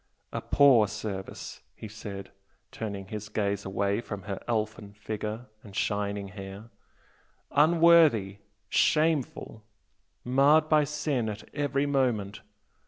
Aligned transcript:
"A 0.33 0.41
poor 0.41 0.87
service!" 0.87 1.61
he 1.75 1.87
said, 1.87 2.31
turning 2.71 3.05
his 3.09 3.29
gaze 3.29 3.65
away 3.65 4.01
from 4.01 4.23
her 4.23 4.41
elfin 4.47 4.93
figure 4.95 5.45
and 5.63 5.75
shining 5.75 6.29
hair 6.29 6.71
"Unworthy, 7.51 8.37
shameful! 8.67 9.63
marred 10.23 10.67
by 10.67 10.85
sin 10.85 11.29
at 11.29 11.47
every 11.53 11.85
moment! 11.85 12.41